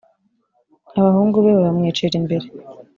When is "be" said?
1.43-1.51